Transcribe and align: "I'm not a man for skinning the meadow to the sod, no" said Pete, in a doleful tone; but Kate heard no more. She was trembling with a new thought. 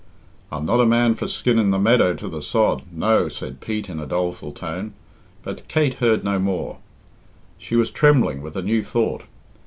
"I'm 0.51 0.65
not 0.65 0.79
a 0.79 0.85
man 0.87 1.13
for 1.13 1.27
skinning 1.27 1.69
the 1.69 1.77
meadow 1.77 2.15
to 2.15 2.27
the 2.27 2.41
sod, 2.41 2.81
no" 2.91 3.29
said 3.29 3.61
Pete, 3.61 3.87
in 3.87 3.99
a 3.99 4.07
doleful 4.07 4.51
tone; 4.51 4.95
but 5.43 5.67
Kate 5.67 5.93
heard 6.01 6.23
no 6.23 6.39
more. 6.39 6.77
She 7.59 7.75
was 7.75 7.91
trembling 7.91 8.41
with 8.41 8.55
a 8.55 8.63
new 8.63 8.81
thought. 8.81 9.21